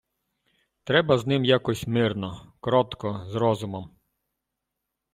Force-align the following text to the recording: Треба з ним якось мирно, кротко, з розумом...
Треба 0.83 1.17
з 1.17 1.27
ним 1.27 1.45
якось 1.45 1.87
мирно, 1.87 2.53
кротко, 2.61 3.23
з 3.27 3.35
розумом... 3.35 3.89